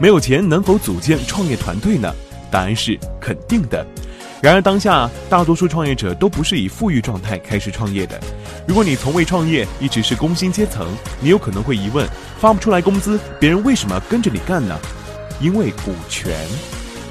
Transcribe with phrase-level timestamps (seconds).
[0.00, 2.12] 没有钱能否组建创业团队呢？
[2.50, 3.84] 答案是肯定的。
[4.40, 8.18] 然而，当下大多数创业者都不是以富裕状态开始创业的。
[8.66, 10.86] 如果你从未创业，一直是工薪阶层，
[11.20, 12.08] 你有可能会疑问：
[12.38, 14.78] 发不出来工资，别人为什么跟着你干呢？
[15.40, 16.32] 因为股权，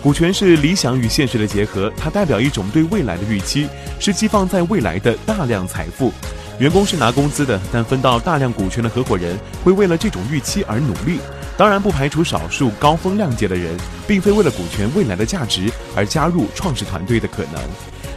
[0.01, 3.67] 股权是理想与现实的结合，它代表一种对未来的预期，
[3.99, 6.13] 是寄放在未来的大量财富。
[6.59, 11.19] 员工是拿工资的，但分到大量股权的合伙人会为了这种预期而努力。
[11.57, 13.75] 当然，不排除少数高风亮节的人，
[14.07, 17.59] 并非为了股权未来的价值而加入创始团队的可能。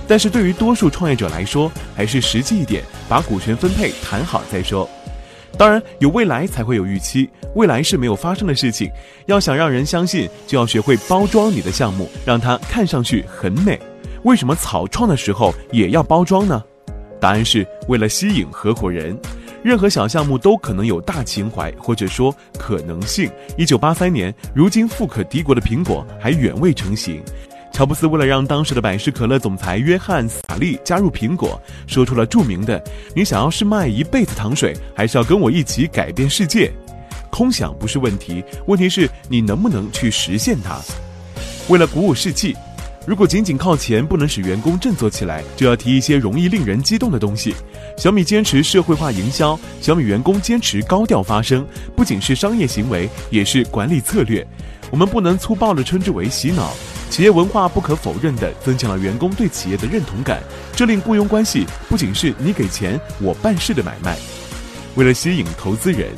[0.07, 4.87] 但是对于多数创业者来说，还是实际一点，把股权分配谈好再说。
[5.57, 8.91] 当然，有未来才会有预期，未来是没有发生的事情。
[9.25, 13.81] 要想让人相信，就要学会包装你的项目，让它看上去很美。
[14.25, 16.63] 为什么草创的时候也要包装呢？
[17.19, 19.19] 答案是为了吸引合伙人。
[19.63, 23.31] 任何小项目都可能有大情怀，或者说可能性。
[23.59, 27.23] 一九八三年，如今富可敌国的苹果还远未成型。
[27.71, 32.83] 乔布斯为了让当时的百事可乐总裁约翰斯塔利加入苹果，说出了著名的
[33.15, 36.73] ：“你想要是卖一辈子糖水，还是要跟我一起改变世界？”
[37.31, 40.81] 空想不是问题，问题是你能不能去实现它。
[41.69, 42.57] 为了鼓舞士气。
[43.07, 47.55] 如果仅仅靠钱不能使员工振作起来，就要提一些容易令人激动的东西。
[47.97, 54.47] 小米坚持社会化营销，小米员工坚持高调发声，不仅是商业行为，也是管理策略。
[54.91, 56.75] 我们不能粗暴地称之为洗脑。
[57.09, 60.43] 企业文化不可否认地增强了员工对企业的认同感，
[60.77, 64.17] 这令雇佣关系不仅是你给钱我办事的买卖。
[64.95, 66.11] 为了吸引投资人，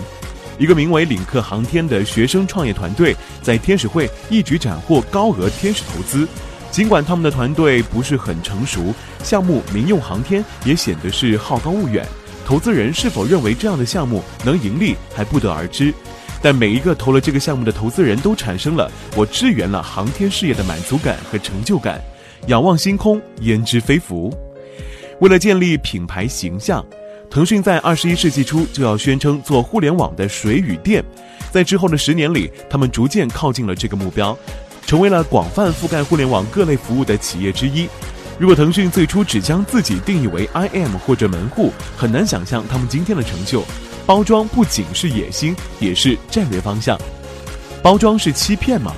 [0.58, 6.26] 一个名为领克航天的学生创业团队在天使会一举斩获高额天使投资。
[6.72, 12.04] 尽管他们的团队不是很成熟，项目民用航天也显得是好高骛远。
[12.46, 15.92] 投资人是否认为这样的项目能盈利还不得而知。
[16.40, 22.02] 但每一个投了这个项目的投资人都产生了我支援了航天事业的满足感和成就感。
[22.48, 24.34] 仰望星空，焉知非福？
[25.20, 26.84] 为了建立品牌形象，
[27.30, 31.04] 腾讯在二十一世纪初就要宣称做互联网的水与电。
[31.52, 34.36] 在之后的十年里，他们逐渐靠近了这个目标。
[34.86, 37.88] 成为了广泛覆盖互联网各类服务的企业之一。
[38.38, 43.62] 如果腾讯最初只将自己定义为 IM 或者门户，很难想象他们今天的成就。
[44.04, 46.98] 包装不仅是野心，也是战略方向。
[47.82, 48.92] 包装是欺骗吗？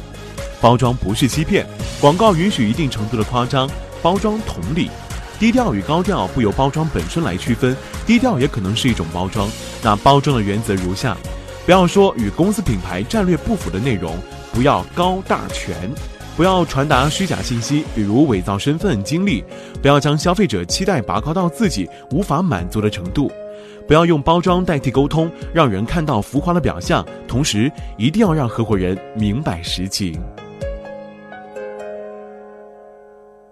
[0.60, 1.66] 包装不是欺骗。
[2.00, 3.68] 广告允许一定程度的夸张，
[4.00, 4.90] 包装同理。
[5.38, 9.46] 低调与高调不由包装本身来区分，低调也可能是一种包装。
[9.82, 11.14] 那包装的原则如下：
[11.66, 14.16] 不要说与公司品牌战略不符的内容。
[14.54, 15.74] 不要高大全，
[16.36, 19.42] 不要传达虚假信息，比如伪造身份、经历；
[19.82, 23.28] 不要将消费者期待拔高到自己无法满足的程度；
[23.88, 30.22] 不要用包装代替沟通，让人看到浮夸的表象，同时一定要让合伙人明白实情。